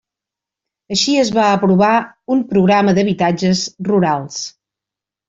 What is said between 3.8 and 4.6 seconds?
rurals.